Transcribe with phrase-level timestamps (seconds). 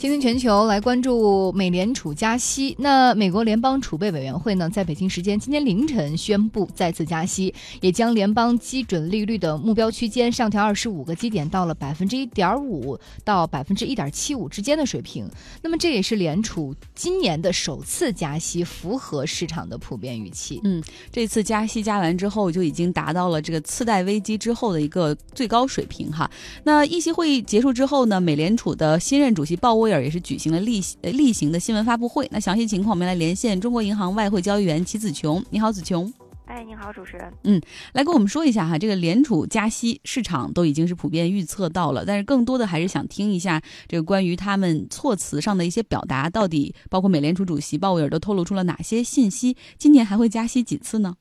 [0.00, 2.74] 今天全球来关注美联储加息。
[2.78, 15.28] 那美国联邦储备委员会呢，在北京时间今天凌晨宣布再次加息，也将联邦基准利率的目标区间上调二十五个基点，到了百分之一点五到百分之一点七五之间的水平。
[15.60, 20.62] 那么这也是联储今年的首次加息，符合市场的普遍预期。
[20.64, 26.30] 嗯，这次加息加完之后，就已经达到了这个次贷危机之后的一个最高水平哈。
[26.64, 29.89] 那议息会议结束之后呢，美联储的新任主席鲍威。
[29.92, 32.28] 尔也是举行了例例行的新闻发布会。
[32.30, 35.44] 那详细情况，我们来连线中国银行外汇交易员齐子琼。
[35.50, 36.12] 你好，子琼。
[36.46, 37.32] 哎，你好，主持人。
[37.44, 37.60] 嗯，
[37.92, 49.56] 来跟我们说一下哈，这个联储加息，市场都已经是普遍预测到了，但是更多的还是想听一下这个关于他们措辞上的一些表达，到底包括美联储主席鲍威尔都透露出了哪些信息？
[49.78, 51.14] 今年还会加息几次呢？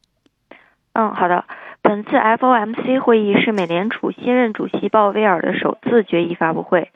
[0.94, 1.46] 嗯，好的。
[1.82, 6.92] 本次 FOMC 会议是美联储新任主席鲍威尔的首次决议发布会。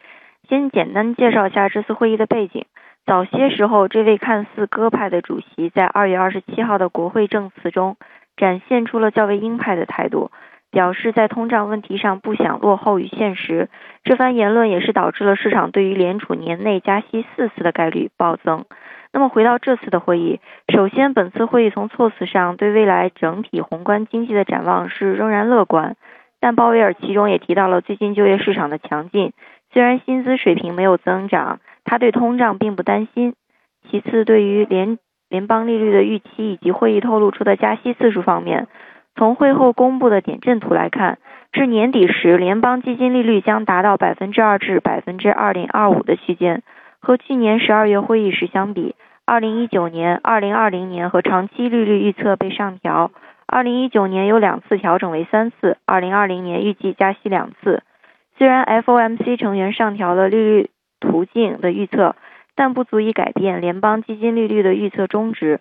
[0.53, 2.65] 先简单介绍一下这次会议的背景。
[3.07, 7.97] 早些时候，这位看似鸽派的主席在二月二十七号的国会证词中，
[8.37, 10.29] 展现出了较为鹰派的态度，
[10.69, 13.67] 表示在通胀问题上不想落后于现实。
[14.03, 18.65] 这番言论也是导致了市场对于联储年内加息四次的概率暴增。
[19.11, 20.39] 那么回到这次的会议，
[20.71, 25.95] 首先，本次会议从措辞上对未来整体宏观经济的展望是仍然乐观，
[26.39, 29.33] 但鲍威尔其中也提到了最近就业市场的强劲。
[29.73, 33.33] 虽然薪资水平没有增长，他对通胀并不担心。
[33.89, 38.67] 其次，对于联联邦利率的预期以及会议透露出的加息次数方面，
[39.15, 41.17] 从会后公布的点阵图来看，
[41.51, 46.61] 至年底时，联邦基金利率将达到百分之二至百分之二点二五的区间。
[46.99, 53.11] 和去年十二月会议时相比，二零一九年、二零二零年和长期利率预测被上调。
[53.45, 57.83] 二零一九年有两次调整为三次，二零二零年预计加息两次。
[58.37, 62.15] 虽然 FOMC 成员上调了利率途径的预测，
[62.55, 65.59] 但不足以改变联邦基金利率的预测中值。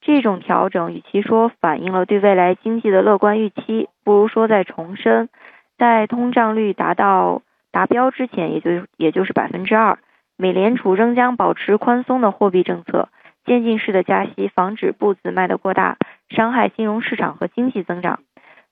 [0.00, 5.28] 这种调整与其说反映了对未来经济的乐观预期，不如说在重申，
[5.76, 7.42] 在通胀率达到
[7.72, 9.98] 达标之前，也就也就是百分之二，
[10.36, 13.08] 美联储仍将保持宽松的货币政策，
[13.44, 15.98] 渐进式的加息，防止步子迈得过大，
[16.28, 18.20] 伤害金融市场和经济增长。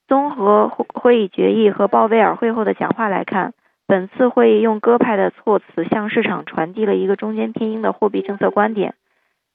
[0.07, 3.53] 综合会议决议和鲍威尔会后的讲话来看，
[3.85, 8.95] 本次会议用鸽派的措辞向市场传递了一个中间偏鹰的货币政策观点。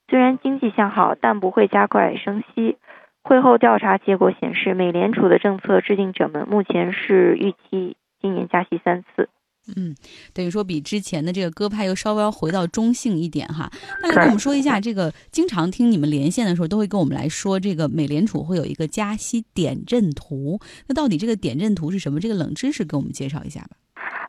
[0.08, 2.76] 虽然经济向好，但不会加快升息。
[3.24, 9.28] 会后调查结果显示，美联储的政策制定者们目前是预期今年加息三次。
[9.76, 9.94] 嗯，
[10.34, 13.70] 等于说比之前的这个鸽派又稍微回到中性一点哈。
[14.02, 20.58] 那来跟我们说一下，这个经常听你们连线的时候，都会跟我们来说，这个美联储会有一个加息点阵图。
[20.88, 22.18] 那到底这个点阵图是什么？
[22.18, 23.68] 这个冷知识给我们介绍一下吧。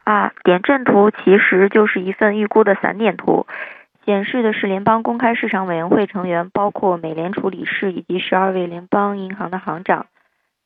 [0.03, 3.47] 啊，点阵图其实就是一份预估的散点图，
[4.05, 10.05] 显示的是联邦公开市场委员会成员，包括美联储理事以及十二位联邦银行的行长，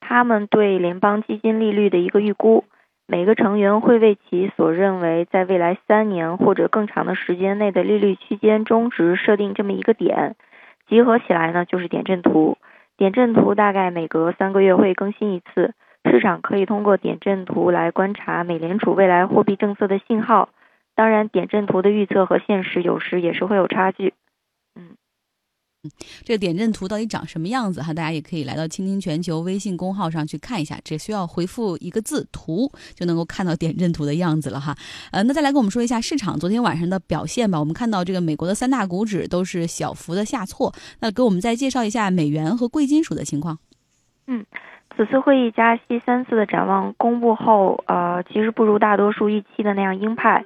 [0.02, 2.66] 他们对联邦基金利率的一个预估。
[3.10, 10.36] 每个成员会为其所认为在未来三年或者更长的时间内的利率区间中值设定这么一个点，
[10.90, 12.58] 集合起来呢就是点阵图。
[12.98, 15.74] 点阵图大概每隔三个月会更新一次，
[16.04, 20.50] 市场可以通过点阵图来观察美联储未来货币政策的信号。
[20.94, 24.14] 当然，点阵图的预测和现实有时也是会有差距。
[24.76, 24.98] 嗯
[26.26, 27.94] 这个点阵图到底长什么样子哈？
[27.94, 34.76] 大家也可以来到倾听全球微信公号上去看一下，只需要回复一个字“图”就能够看到点阵图的样子了哈。
[35.12, 37.60] 呃，那再来跟我们说一下市场昨天晚上的表现吧。
[37.60, 43.60] 我们看到这个美国的三大股指都是小幅的下挫，那给我们再介绍一下美元和贵金属的情况。
[44.26, 44.46] 嗯，
[44.98, 50.44] 此次会议加息三次的展望公布后，呃，其实不如大多数预期的那样鹰派，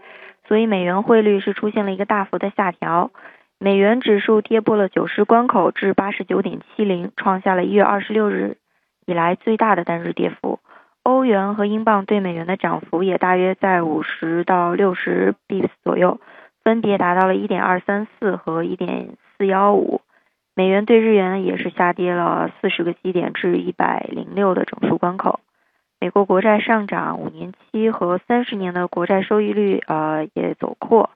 [0.47, 3.09] 所以美元汇率是出现了一个大幅的下调。
[3.63, 8.57] 美元指数跌破了九十关口，至八十九点七零，创下了一月二十六日
[9.05, 10.57] 以来最大的单日跌幅。
[11.03, 16.19] 欧元和英镑对美元的涨幅也大约在五十到六十 bps 左右，
[16.63, 20.01] 分别达到了一点二三四和一点四幺五。
[20.55, 25.39] 美元对日元也是下跌了四十个基点至一百零六的整数关口。
[25.99, 31.11] 美国国债上涨，五年期和三十年的国债收益率呃也走扩。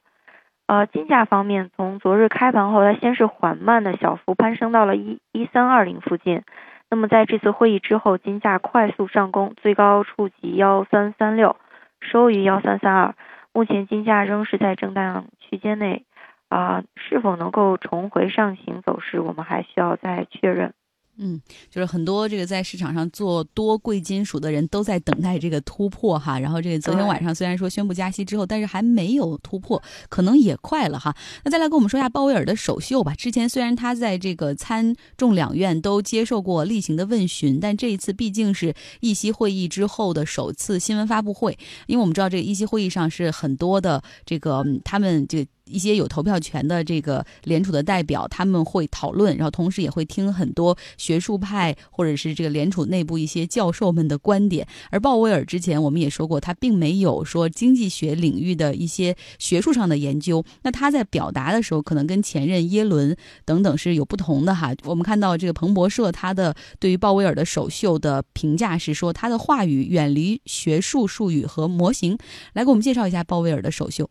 [0.67, 6.41] 呃，金价方面，从昨日开盘后，它先是缓慢的小幅攀升到了一一三二零附近。
[6.89, 11.55] 那么在这次会议之后，金价快速上攻，最高触及幺三三六，
[12.01, 13.13] 收于幺三三二。
[13.53, 16.03] 目前金价仍是在震荡区间内，
[16.49, 20.73] 啊，是否能够重回上行走势，我们还需要再确认。
[21.17, 21.39] 嗯，
[21.69, 26.37] 就是很多这个在市场上做多贵金属的人都在等待这个突破哈。
[26.39, 31.15] 然后这个昨天晚上虽然说宣布加息之后，但是还没有突破，可能也快了哈。
[31.43, 33.13] 那再来跟我们说一下鲍威尔的首秀吧。
[33.15, 41.57] 之前虽然他在这个参众两院都接受过例行的问询，但这一次毕竟是议息会议之后的首次新闻发布会。
[41.87, 45.49] 因为我们知道这个议息会议上是很多的这个他们这个。
[45.65, 54.67] 一些有投票权的这个联储的代表，他们会讨论，然后同时也会听很多学术派或者是这个联储内部一些教授们的观点。
[54.91, 60.43] 而鲍威尔之前我们也说过，他并没有说经济学领域的一些学术上的研究。
[60.61, 64.73] 那他在表达的时候，可能跟前任耶伦等等是有不同的哈。
[64.83, 72.17] 我们看到这个彭博社他的对于鲍威尔的首秀的评价是说，他的话语远离学术术语和模型。
[72.53, 74.09] 来给我们介绍一下鲍威尔的首秀。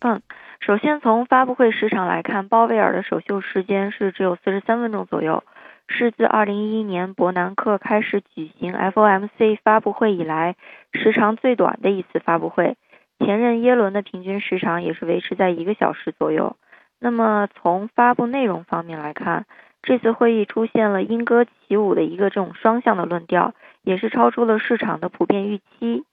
[0.00, 0.20] 嗯。
[0.66, 5.44] 首先，从发布会时长来看，鲍威尔的首秀时间是只有四十三分钟左右，
[5.88, 10.56] 是自二零一一年伯南克开始举行 FOMC 发布会以来
[10.94, 12.78] 时长最短的一次发布会。
[13.18, 16.56] 前任耶伦的平均时长也是维持在一个小时左右。
[16.98, 19.44] 那么，从发布内容方面来看，
[19.82, 23.52] 这次会议出现了莺歌起舞的一个这种双向的论调，
[23.82, 26.04] 也是超出了市场的普遍预期。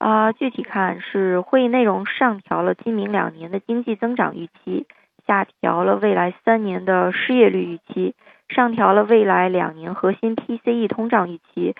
[0.00, 4.86] 啊，具体看是会议内容上调了今明两年的经济增长预期，
[5.26, 8.14] 下调了未来三年的失业率预期，
[8.48, 11.74] 上调了未来两年核心 PCE 通胀预期。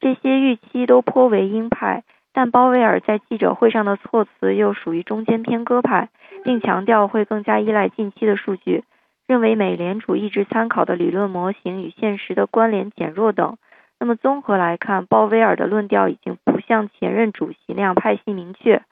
[0.00, 2.02] 这些预期都颇为鹰派，
[2.32, 6.08] 但鲍威尔在记者会上的措辞又属于中间偏鸽派，
[6.44, 8.84] 并强调会更加依赖近期的数据，
[9.26, 13.58] 认为美联储一直参考的理论模型与现实的关联减弱等。
[14.00, 18.82] 那么综合来看，鲍威尔的论调已经像前任主席那样派系明确，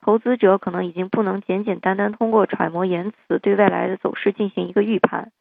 [0.00, 5.32] 投资者可能已经不能简简单单通过揣摩言辞对未来的走势进行一个预判。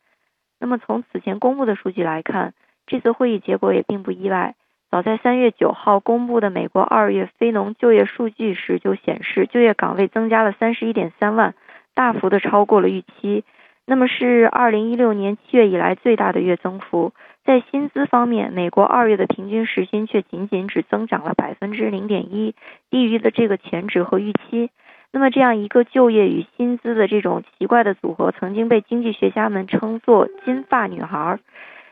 [0.59, 2.53] 那么从此前公布的数据来看，
[2.87, 4.55] 这次会议结果也并不意外。
[4.89, 11.55] 早在三月九号公布的美国二月非农就业数据时就显示，就业岗位增加了三十一点三万，
[11.95, 13.43] 大幅的超过了预期。
[13.85, 17.11] 那么是二零一六年七月以来最大的月增幅。
[17.45, 22.55] 在薪资方面，美国二月的平均时薪却仅仅只增长了百分之零点一，
[22.89, 24.69] 低于的这个前值和预期。
[25.11, 31.37] 那么，这样一个就业与薪资的这种奇怪的组合，曾经被经济学家们称作“金发女孩”。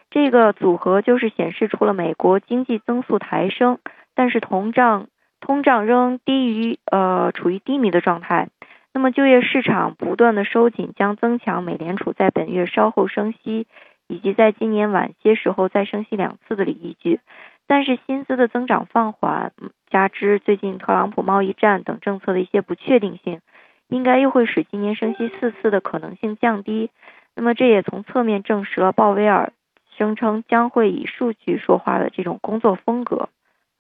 [0.10, 3.78] 这个组合就是显示出了美国经济增速抬升，
[4.16, 5.08] 但是通胀
[5.40, 8.48] 通胀仍低于呃处于低迷的状态。
[8.94, 13.68] 那么，就业市场不断的收紧，将增强美联储在本月稍后升息。
[14.12, 17.22] 以及在今年晚些时候再升息两次的依据，
[17.66, 19.54] 但是薪资的增长放缓，
[19.90, 23.40] 加之最近特朗普贸易战等政策的一些不确定性，
[23.88, 26.90] 应该又会使今年升息四次的可能性降低。
[27.38, 29.54] 那么这也从侧面证实了鲍威尔
[29.98, 33.30] 声称将会以数据说话的这种工作风格。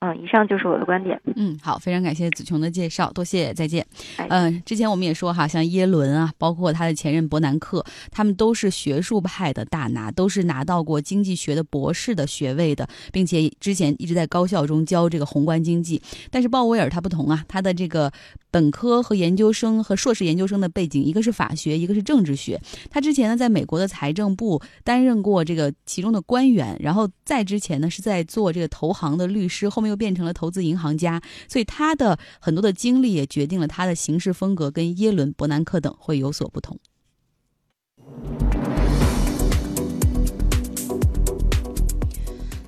[0.03, 1.21] 嗯，以上就是我的观点。
[1.35, 3.85] 嗯，好，非常感谢子琼的介绍，多谢，再见。
[4.29, 16.01] 嗯，之前我们也说哈，像耶伦啊，包括他的前任伯南克，他们都是学术派的大拿，都是拿到过经济学的博士的学位的，并且之前一直在高校中教这个宏观经济。
[16.31, 18.11] 但是鲍威尔他不同啊，他的这个
[18.49, 22.59] 本科和研究生和硕士研究生的背景，一个是法学，一个是政治学。
[22.89, 29.90] 他之前呢，在美国的财政部担任过这个其中的官员，然后在之前呢，是在做这个投行的律师，后面。
[29.91, 36.79] 又变成了投资银行家，所以他的很多的经历也决定了他的行事风格跟耶伦、伯南克等会有所不同。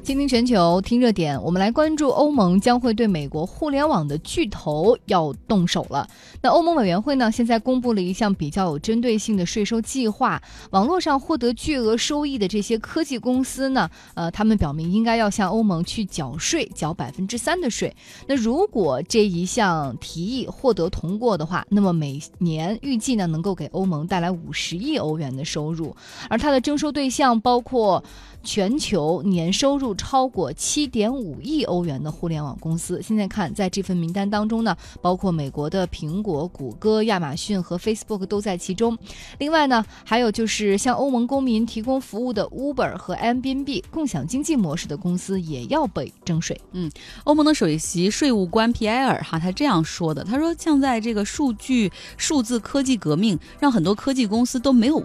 [0.04, 1.42] 倾听全球，听热点。
[1.42, 6.06] 我们来关注欧盟将会对美国互联网的巨头要动手了。
[6.42, 10.42] 那欧盟委员会呢，现在公布了一项比较有针对性的税收计划。
[10.72, 17.96] 网络上获得巨额收益的这些科技公司呢，呃，他们表明应该要向欧盟去缴税，缴百分之三的税。
[18.28, 25.96] 那如果这一项提议获得通过的话，那么每年预计呢，能够给欧盟带来五十亿欧元的收入。
[26.30, 28.04] 而它的征收对象包括。
[28.44, 38.98] 全球年收入超过七点五亿欧元的互联网公司，现在看在这份名单当中呢，包括美国的苹果、谷歌、亚马逊和 Facebook 都在其中。
[39.40, 46.60] 另外呢，还有就是向欧盟公民提供服务的 Uber 和 Airbnb 共享经济模式的公司也要被征税。
[46.74, 46.92] 嗯，
[47.24, 55.04] 欧盟的首席税务官皮埃尔哈他这样说的，他说像在这个数据数字科技革命，让很多科技公司都没有。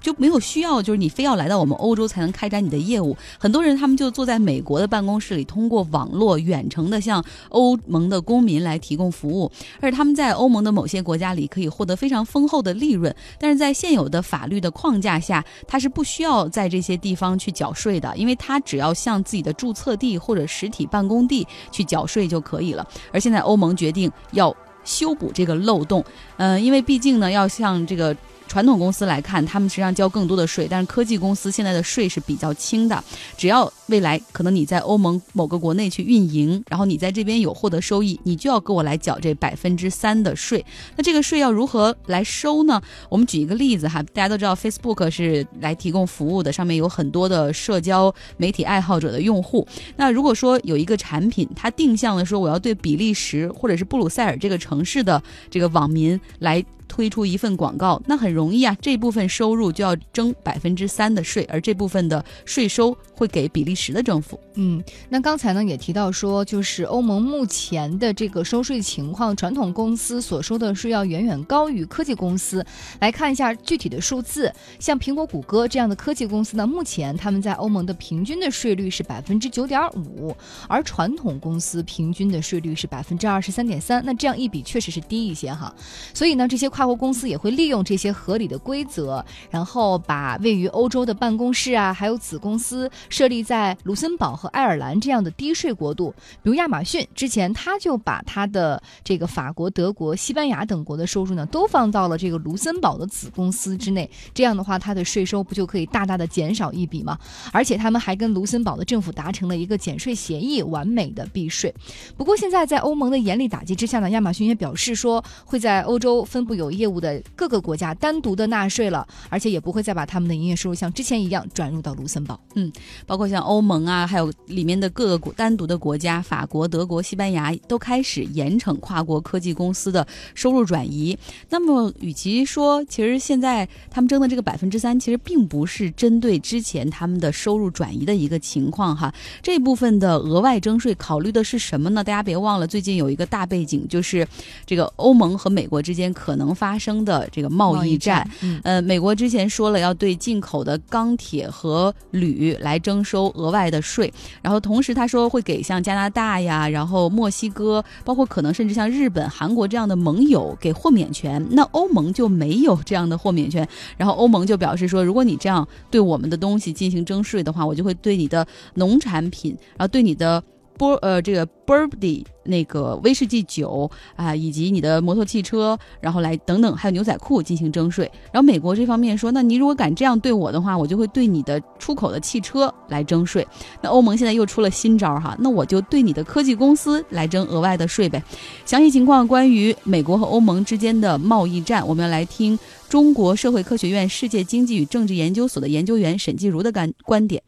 [0.00, 3.16] 就没有需要，就是你非要来到我们欧洲才能开展你的业务。
[3.38, 9.50] 很多人他们就坐在美国的办公室里，通过网络远程的向欧盟的公民来提供服务，
[9.80, 13.14] 而且他们在欧盟的某些国家里可以获得非常丰厚的利润。
[13.38, 22.86] 但是在现有的法律的框架下，他是不需要在这些地方去缴税的，因为他只要向自己的注册地或者实体办公地去缴税就可以了。
[23.12, 26.04] 而现在欧盟决定要修补这个漏洞，
[26.36, 28.16] 嗯，因为毕竟呢，要向这个。
[28.48, 33.04] 传统公司来看，他们实际上交更多的税，但是科技公司现在的税是比较轻的。
[33.36, 40.64] 只要未来可能你在欧盟某个国内去运营，然后你在这边有获得收益，你就要给我来缴这百分之三的税。
[40.96, 42.80] 那这个税要如何来收呢？
[43.08, 49.66] 我们举一个例子哈，大家都知道 Facebook 是来提供服务的，上面有很多的社交媒体爱好者的用户。
[49.96, 56.64] 那如果说有一个产品，它定向的说我要对比利时或者是布鲁塞尔这个城市的这个网民来。
[56.88, 64.40] 推出一份广告，那很容易啊，这部分收入就要征百分之三的税，而这部分的税收会给比利时的政府。
[64.54, 72.64] 嗯，那刚才呢也提到说，就是欧盟目前的这个收税情况，传统公司所收的税要远远高于科技公司。
[73.00, 80.34] 来看一下具体的数字，像苹果、谷歌这样的科技公司呢，目前他们在欧盟的平均的税率是百分之九点五，
[80.66, 84.02] 而传统公司平均的税率是百分之二十三点三。
[84.04, 85.72] 那这样一比，确实是低一些哈。
[86.14, 96.14] 所以呢，这些跨国公司也会利用这些合理的规则，然后把位于欧洲的办公室啊，还有子公司设立在卢森堡和爱尔兰这样的低税国度。
[96.40, 104.08] 比如亚马逊之前他就把他的这个法国、德国、西班牙等国的收入呢，都放到了这个卢森堡的子公司之内。
[104.32, 107.18] 这样的话，它的税收不就可以大大的减少一笔吗？
[107.52, 111.74] 而且他们还跟卢森堡的政府达成了一个减税协议，完美的避税。
[112.16, 122.38] 不过现在在欧盟的严厉打击之下呢，亚马逊也表示说会在欧洲分布有业务的各个国家单独的纳税了，而且也不会再把他们的营业收入像之前一样转入到卢森堡。
[122.54, 122.72] 嗯，
[123.06, 131.16] 包括像欧盟啊，还有里面的各个国单独的国家，法国、德国、西班牙都开始严惩跨国科技公司的收入转移。
[131.50, 139.12] 那么，与其说其实现在他们征的这个百分之三，其实并不是针对之前他们的收入转移的一个情况哈。
[139.42, 142.02] 这部分的额外征税考虑的是什么呢？
[142.02, 144.26] 大家别忘了，最近有一个大背景，就是
[144.66, 146.08] 这个欧盟和美国之间。
[146.18, 148.28] 可能发生的这个贸易战，
[148.64, 154.12] 呃，美国之前说了要对进口的钢铁和铝来征收额外的税，
[154.42, 163.66] 然后同时他说会给像加拿大呀，然后墨西哥，包括可能甚至像日本、韩国这样的盟友给豁免权，那欧盟就没有这样的豁免权。
[163.96, 170.42] 然后欧盟就表示说，如果你这样对我们的东西进行征税的话，我就会对你的农产品，然后对你的。
[170.78, 178.10] 波呃，这个 Burberry 那个威士忌酒啊，以及你的摩托汽车，然后来等等，还有牛仔裤进行征税。
[178.32, 183.46] 然后美国这方面说，那你如果敢这样对我的话，我就会对你的出口的汽车来征税。
[183.82, 188.22] 那欧盟现在又出了新招哈，那我就对你的科技公司来征额外的税呗。
[188.64, 192.58] 详细情况关于美国和欧盟之间的贸易战，我们要来听
[192.88, 197.42] 中国社会科学院世界经济与政治研究所的研究员沈继如的观观点。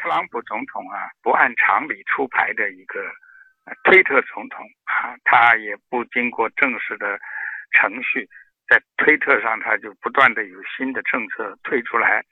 [0.00, 3.04] 特朗普总统啊，不按常理出牌的一个
[3.84, 7.18] 推特总统啊，他也不经过正式的
[7.72, 8.26] 程序，
[8.66, 12.24] 在推特上他就不断的有新的政策推出来，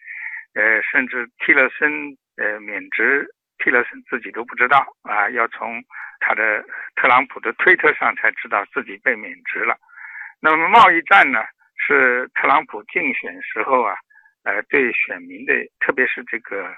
[0.55, 5.85] 呃，甚至蒂勒森呃免职，蒂勒森自己都不知道啊，要从
[6.21, 6.65] 他的
[6.97, 9.77] 特朗普的推特上才知道自己被免职了。
[10.41, 11.45] 那么贸易战呢，
[11.77, 13.95] 是特朗普竞选时候啊，
[14.45, 16.75] 呃，对选民的，特别是这个。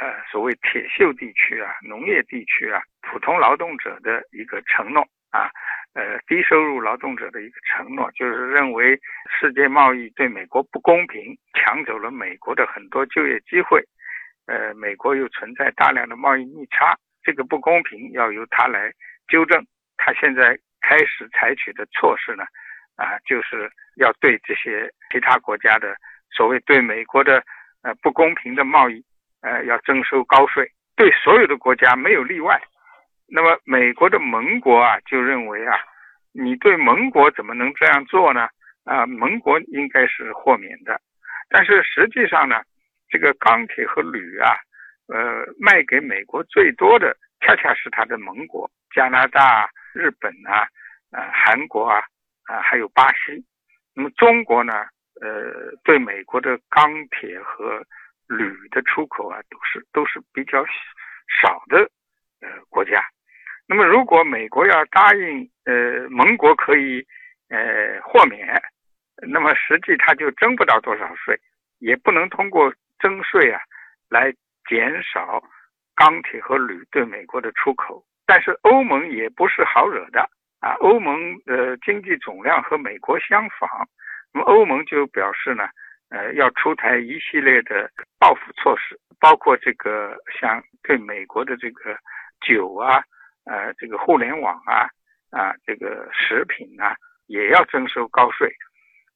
[0.00, 5.50] 呃，所谓铁锈地区啊，农业地区啊，普通劳动者的一个承诺啊，
[5.94, 13.84] 呃，低收入劳动者的一个承诺，就是认为世界贸易对美国不公平，抢走了美国的很多就业机会，
[14.46, 18.90] 呃，美国又存在大量的贸易逆差，这个不公平要由他来
[19.28, 19.64] 纠正。
[19.98, 22.44] 他现在开始采取的措施呢，
[22.96, 25.94] 啊，就是要对这些其他国家的
[26.30, 27.44] 所谓对美国的
[27.82, 29.04] 呃不公平的贸易。
[29.42, 32.60] 呃，要征收高税，对所有的国家没有例外。
[33.28, 35.74] 那么美国的盟国啊，就认为啊，
[36.32, 38.48] 你对盟国怎么能这样做呢？
[38.84, 41.00] 啊，盟国应该是豁免的。
[41.48, 42.62] 但是实际上呢，
[43.08, 44.56] 这个钢铁和铝啊，
[45.08, 50.66] 呃，卖给美国最多的恰恰是它的盟国，加拿大、日本啊，
[51.10, 52.00] 呃，韩国啊，
[52.44, 53.44] 啊，还有巴西。
[53.94, 54.72] 那么中国呢，
[55.20, 57.82] 呃，对美国的钢铁和
[58.36, 60.64] 铝的出口啊，都是都是比较
[61.40, 61.78] 少的
[62.40, 63.02] 呃国家。
[63.68, 67.06] 那么，如果美国要答应呃盟国可以
[67.48, 68.60] 呃豁免，
[69.28, 71.38] 那么实际他就征不到多少税，
[71.78, 73.60] 也不能通过征税啊
[74.10, 74.32] 来
[74.68, 75.42] 减少
[75.94, 78.04] 钢铁和铝对美国的出口。
[78.26, 80.28] 但是欧盟也不是好惹的
[80.60, 83.68] 啊，欧盟的经济总量和美国相仿，
[84.32, 85.68] 那么欧盟就表示呢，
[86.12, 91.96] 呃，要出台一系列的报复措施，包括这个像对美国的这个
[92.46, 93.02] 酒啊，
[93.46, 94.86] 呃，这个互联网啊，
[95.30, 96.94] 啊，这个食品啊，
[97.28, 98.52] 也要征收高税。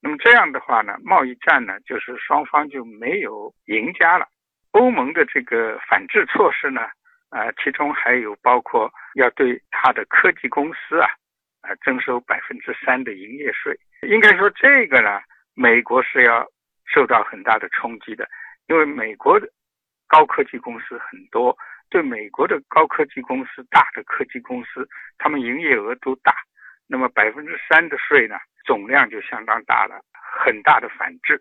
[0.00, 4.26] 那么这样的话呢，贸易战呢，就是双方就没有赢家了。
[4.71, 6.81] 欧盟的这个反制措施呢，
[7.29, 11.09] 啊，其中还有包括要对它的科技公司啊，
[11.61, 13.79] 啊，征收百分之三的营业税。
[14.09, 15.21] 应该说这个呢，
[15.55, 16.47] 美国是要
[16.87, 18.28] 受到很大的冲击的，
[18.69, 19.47] 因为美国的
[20.07, 21.57] 高科技公司很多，
[21.90, 24.88] 对美国的高科技公司、大的科技公司，
[25.19, 26.35] 他们营业额都大，
[26.87, 28.37] 那么百分之三的税呢？
[28.64, 30.00] 总量就相当大了，
[30.43, 31.40] 很大的反制。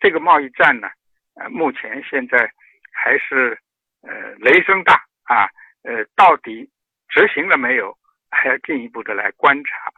[0.00, 0.88] 这个贸易战呢，
[1.34, 2.50] 呃，目前现在
[2.92, 3.58] 还是
[4.02, 5.48] 呃雷声大啊，
[5.82, 6.68] 呃，到底
[7.08, 7.94] 执行了没有，
[8.30, 9.92] 还要进一步的来观察。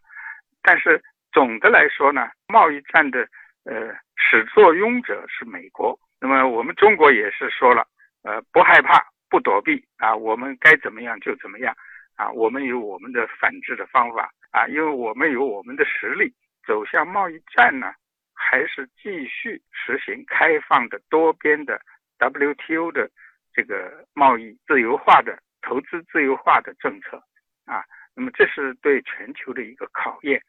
[0.62, 3.20] 但是总的来说呢，贸易战的
[3.64, 3.94] 呃
[4.30, 5.98] 始作俑者是美国。
[6.20, 7.86] 那么我们中国也是说了，
[8.22, 11.74] 呃，不害怕，不躲避啊，我们该怎么样就怎么样
[12.16, 16.32] 啊，我们有我们的反制的方法啊，因为我们有我们的实力。
[16.66, 17.92] 走向贸易战呢，
[18.32, 21.78] 还是继续实行开放的多边的
[22.18, 23.10] WTO 的
[23.52, 27.22] 这个贸易自由化的投资自由化的政策
[27.66, 27.84] 啊？
[28.16, 30.40] 那么这是对全球的一个考验。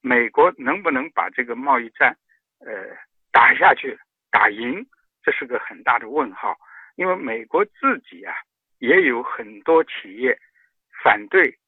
[0.00, 2.16] 美国能不能把这个贸易战
[2.60, 2.96] 呃
[3.34, 3.98] 打下去、
[4.30, 4.86] 打赢，
[5.20, 6.56] 这是个很大的问号。
[6.94, 8.32] 因为美国自己啊
[8.78, 10.38] 也有很多企业
[11.02, 11.58] 反对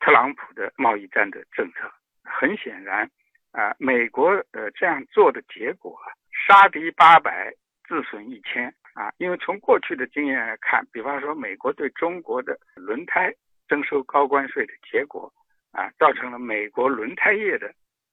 [0.00, 1.88] 特朗普的贸易战的政策。
[2.24, 3.08] 很显然。
[3.52, 5.98] 啊，美国呃这样做的结果，
[6.46, 7.50] 杀敌八百，
[7.88, 9.10] 自损一千啊！
[9.16, 13.32] 因为从过去的经验来看，比方说美国对中国的轮胎
[13.66, 15.32] 征收高关税的结果，
[15.72, 17.72] 啊，造成了美国轮胎业的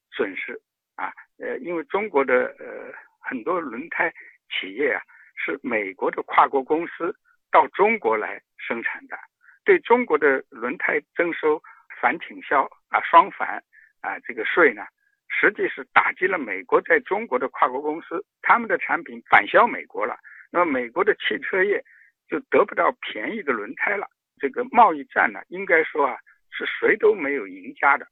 [0.09, 0.59] 损失
[0.95, 1.13] 啊。
[1.37, 4.13] 呃，因为中国的呃很多轮胎
[4.49, 5.01] 企业啊，
[5.35, 7.15] 是美国的跨国公司
[7.51, 9.17] 到中国来生产的，
[9.63, 11.61] 对中国的轮胎征收
[12.01, 13.61] 反倾销啊双反
[14.01, 14.83] 啊这个税呢。
[15.27, 20.17] 实际是打击了美国在中国的跨国公司，他们的产品反销美国了，
[20.49, 21.83] 那么美国的汽车业
[22.29, 24.07] 就得不到便宜的轮胎了。
[24.39, 26.17] 这个贸易战呢，应该说啊，
[26.51, 28.07] 是谁都没有赢家的。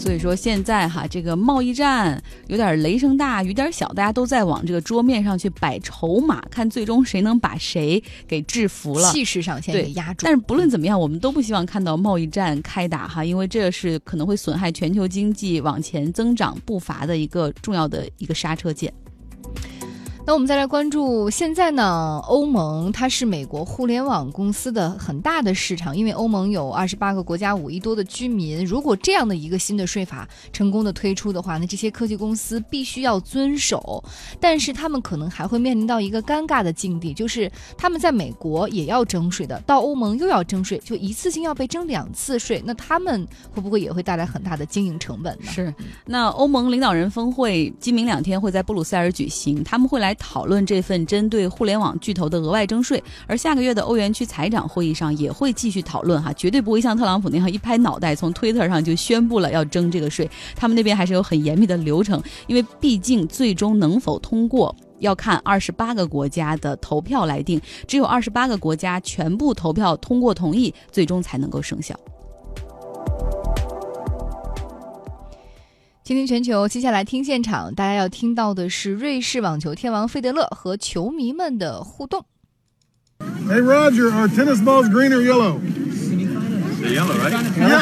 [0.00, 9.12] 所以说现在哈，这个贸易战有点雷声大雨点小，大家都在往这个桌面上去摆筹码，看最终谁能把谁给制服了。
[9.12, 10.24] 气势上先给压住。
[10.24, 18.92] 但是不论怎么样，我们都不希望看到贸易战开打哈，因为这是可能会损害全球经济往前增长步伐的一个重要的一个刹车键。
[20.30, 28.64] 那我们再来关注，现在呢，欧盟它是美国互联网公司的很大的市场，因为欧盟有二十八个国家五亿多的居民。
[28.64, 34.04] 如果这样的一个新的税法成功的推出的话，那这些科技公司必须要遵守，
[34.38, 45.50] 但是他们可能还会面临到一个尴尬的境地，就是他们在美国也要征税的，到欧盟又要征税，就一次性要被征两次税，那他们会不会也会带来很大的经营成本呢？
[45.50, 45.74] 是，
[46.06, 50.16] 那欧盟领导人峰会今明两天会在布鲁塞尔举行，他们会来。
[50.20, 71.98] 讨论这份针对互联网巨头的额外征税，而下个月的欧元区财长会议上也会继续讨论哈，绝对不会像特朗普那样一拍脑袋从推特上就宣布了要征这个税，他们那边还是有很严密的流程，因为毕竟最终能否通过要看二十八个国家的投票来定，只有二十八个国家全部投票通过同意，最终才能够生效。
[76.10, 82.24] 听听全球，接下来听现场，大家要听到的是瑞士网球天王费德勒和球迷们的互动。
[83.46, 85.60] Hey Roger, are tennis balls green or yellow?
[86.80, 87.32] They're yellow, right?
[87.56, 87.78] Yeah.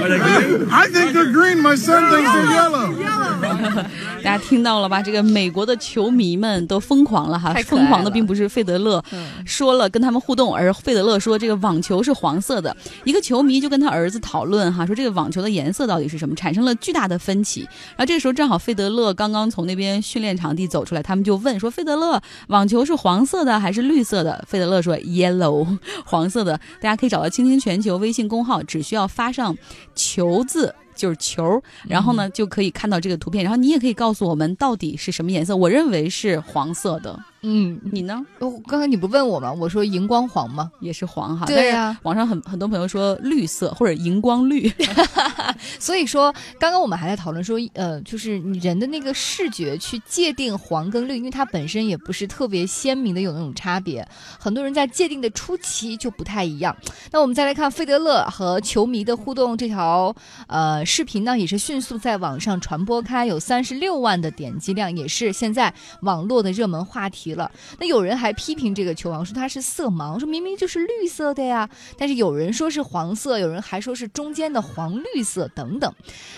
[0.00, 0.68] Are they green?
[0.70, 1.62] I think they're green.
[1.62, 2.94] My son thinks they're yellow.
[4.22, 5.02] 大家听到了吧？
[5.02, 7.54] 这个美国的球迷们都疯狂了哈！
[7.66, 9.02] 疯狂的并不是费德勒
[9.46, 12.76] 说了跟他们互动，而费德勒说这个网球是黄色的。
[13.04, 17.62] 一个球迷就跟他儿子讨论哈，说这个网球的颜色到底是什么，产生了巨大的分歧。
[17.62, 25.66] 然后这个时候正好费德勒刚刚从那边训练场地走出来，他们就问说：“费德勒，网球是黄色的还是绿色的？”费德勒说：“Yellow，
[26.04, 29.56] 黄色的。”大家可以找到“倾听全球”微信公号，只需要发上
[29.94, 30.74] “球”字。
[30.92, 35.56] 就是球，然后呢就可以看到这个图片，然后你也可以告诉我们到底是什么颜色。
[35.56, 38.24] 我认为是黄色的，嗯，你呢？
[38.38, 39.52] 哦刚才你不问我吗？
[39.52, 40.70] 我说荧光黄吗？
[40.80, 44.70] 也是黄哈，对呀网上很很多朋友说绿色或者荧光绿，
[45.78, 54.06] 所以说，刚刚我们还在讨论说，呃，就是你人的那个视觉去界定黄跟绿，因为它本身也不是特别鲜明的有那种差别，
[54.38, 56.76] 很多人在界定的初期就不太一样。
[57.10, 60.14] 那我们再来看费德勒和球迷的互动这条
[60.46, 65.72] 呃视频呢，也是迅速在网上传播开，有三十六万的点击量，也是现在
[66.02, 67.50] 网络的热门话题了。
[67.78, 75.92] 那有人还批评这个球王说他是色盲，说明明就是绿色的呀，但是有人说是黄色，有人还说是中间的黄绿色等等。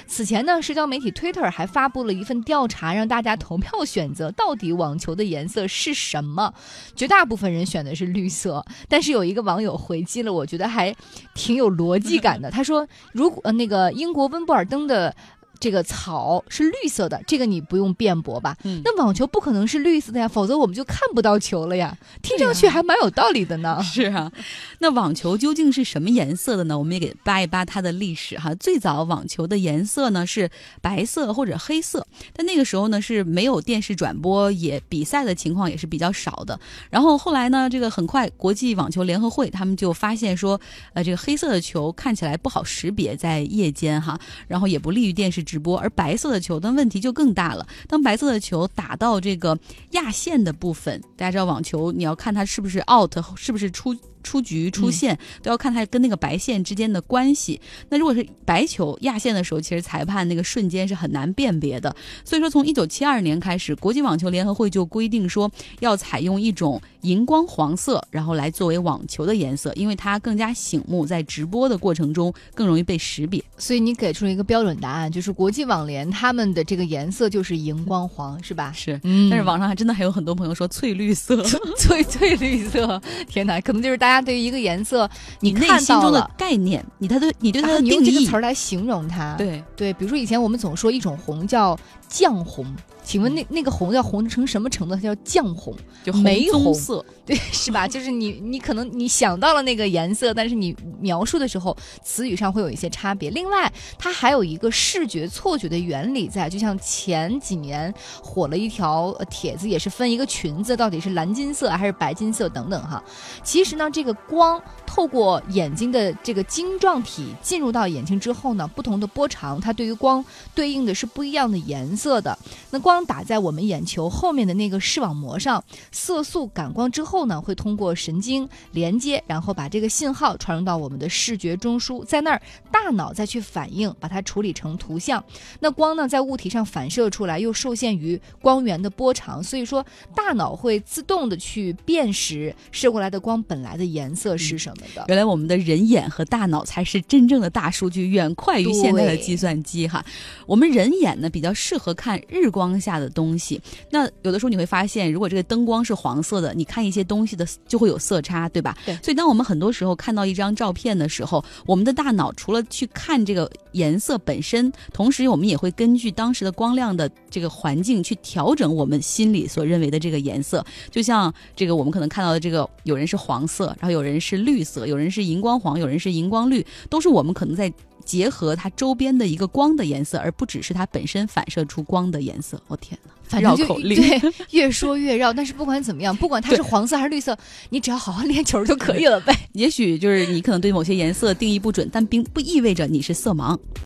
[0.06, 6.52] 此前呢，社交媒体 Twitter 还发布了一份调查，让大家投票选择到底网球的颜色是什么。
[6.94, 10.94] 绝大部分人选的是绿色，但是有一个网友回击了，我觉得还
[11.34, 12.50] 挺有逻辑感的。
[12.50, 15.14] 他说，如果、呃、那个英国温布尔登的。
[15.62, 18.56] 这个草是绿色的，这个你不用辩驳吧？
[18.64, 21.96] 嗯那网球不可能是绿色的呀，否则我们就看不到球了呀。
[22.20, 23.80] 听上去还蛮有道理的呢。
[23.86, 24.32] 是啊，
[24.80, 26.76] 那网球究竟是什么颜色的呢？
[26.76, 28.52] 我们也给扒一扒它的历史哈。
[28.56, 36.58] 最早网球的颜色呢是白色或者黑色，但那个时候呢是没有电视转播，也比赛的情况也是比较少的。
[36.90, 40.60] 然后后来呢，这个很快国际网球联合会他们就发现说，
[40.92, 47.66] 呃，这个黑色的球看起来不好识别，在夜间哈，然后也不利于电视直播，而白色的球的问题就更大了。
[47.86, 49.58] 当白色的球打到这个
[49.90, 53.94] 压线的部分，大家知道网球你要看它是不是 out，是不是出。
[54.24, 57.60] 出局出线、都要看它跟那个白线之间的关系。
[57.88, 61.92] 那如果是白球压线的时候，其实裁判那个瞬间是很难辨别的。
[62.24, 73.42] 所以说，从一九七二年开始，国际网球联合会就规定说要采用一种荧光黄色，然后来作为网球的颜色，因为它更加醒目，在直播的过程中更容易被识别。
[73.58, 78.72] 所以你给出了一个标准答案，就是国际网联他们的这个颜色就是荧光黄，是吧？
[78.74, 79.30] 是，嗯。
[79.30, 81.42] 但是网上还真的还有很多朋友说翠绿色，
[81.78, 85.08] 翠翠绿色，天哪，可能就是大家对于一个颜色
[85.40, 91.78] 你内看心中的概念，你他对你对它的啊你用这个词儿来形容它，对，对，比如说以前我们总说一种红叫
[92.08, 92.66] 酱红，
[93.02, 94.94] 请问那那个红要红成什么程度？
[94.94, 95.74] 它叫酱红，
[96.04, 97.86] 就玫红棕色，对，是吧？
[97.86, 103.30] 就是你你可能你想到了那个颜色，但是你描述的时候词语上会有一些差别。
[103.30, 113.02] 另外，它还有一个视觉错觉的原理在，就像前几年火了一条帖子，也是分一个裙子到底是蓝金色还是白金色等等哈。
[113.44, 122.36] 其实呢，这个光透过眼睛的这个晶状体进入到眼睛之后呢，不同的波长，它对于光对应的是不一样的颜色的。
[122.70, 135.22] 那光打在我们眼球后面的那个视网膜上，色素感光之后后呢，会通过神经连接，然后把这个信号传入到我们的视觉中枢，在那儿大脑再去反应，把它处理成图像。
[135.60, 139.84] 那光呢，在物体上反射出来，又受限于光源的波长，所以说
[140.16, 145.04] 大脑会自动的去辨识射过来的光本来的颜色是什么的。
[145.08, 150.02] 原来我们的人眼和大脑才是真正的大数据，远快于现在的计算机哈。
[150.46, 153.60] 我们人眼呢比较适合看日光下的东西。
[153.90, 158.76] 那有的时候你会发现，如果这个灯光是黄色的，你看一些东西的就会有色差，对吧？
[158.84, 170.64] 对所以当我们很多时候看到一张照片的时候，我们的大脑除了去看这个颜色本身，同时我们也会根据当时的光亮的这个环境去调整我们心里所认为的这个颜色。
[170.90, 177.72] 就像这个我们可能看到的这个，有人是黄色，然后有人是绿色，有人是荧光黄，有人是荧光绿，都是我们可能在
[178.04, 182.60] 结合它周边的一个光的颜色，而不只是它本身反射出光的颜色。
[182.68, 183.10] 我、天哪！
[183.24, 185.32] 反正就绕口令对， 越说越绕。
[185.32, 187.36] 但是不管怎么样，不管它是 黄色还是绿色，
[187.70, 189.34] 你只要好好练球就可以了呗。
[189.52, 193.58] 也许就是你可能对某些颜色定义不准，但并不意味着你是色盲。